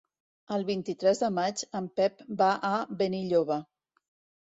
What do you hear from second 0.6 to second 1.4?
vint-i-tres de